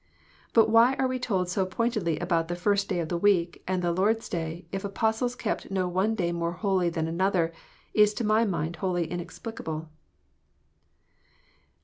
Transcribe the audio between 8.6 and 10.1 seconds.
wholly inexplicable.